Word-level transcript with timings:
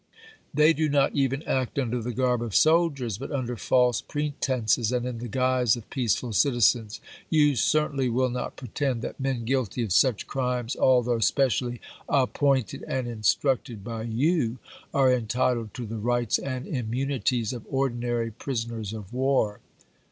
They 0.51 0.73
do 0.73 0.89
not 0.89 1.13
even 1.13 1.43
act 1.43 1.77
under 1.77 2.01
the 2.01 2.11
garb 2.11 2.41
of 2.41 2.55
soldiers, 2.55 3.19
but 3.19 3.31
under 3.31 3.55
false 3.55 4.01
pretenses 4.01 4.91
and 4.91 5.05
in 5.05 5.19
the 5.19 5.27
guise 5.27 5.75
of 5.75 5.87
peaceful 5.91 6.33
citizens. 6.33 6.99
iiaiiffkto 7.31 7.51
^^^^ 7.51 7.57
certainly 7.57 8.09
will 8.09 8.31
not 8.31 8.55
pretend 8.55 9.03
that 9.03 9.19
men 9.19 9.45
guilty 9.45 9.83
of 9.83 9.93
such 9.93 10.23
j'ui'^2"' 10.25 10.27
crimes, 10.27 10.75
although 10.75 11.19
specially'' 11.19 11.79
appointed 12.09 12.83
and 12.87 13.07
instructed 13.07 13.83
by 13.83 14.01
m 14.01 14.07
I. 14.07 14.09
'w.'r. 14.09 14.19
you," 14.19 14.57
are 14.91 15.13
entitled 15.13 15.71
to 15.75 15.85
the 15.85 15.99
rights 15.99 16.39
and 16.39 16.65
immunities 16.65 17.53
of 17.53 17.61
ordi 17.65 17.69
Vol. 17.69 17.69
VIII., 17.69 17.99
•''.„^ 17.99 17.99
p. 17.99 17.99
515. 17.99 17.99
nary 17.99 18.31
prisoners 18.31 18.93
or 18.95 19.05
war. 19.11 19.59